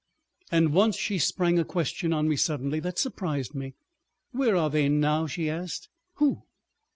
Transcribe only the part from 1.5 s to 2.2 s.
a question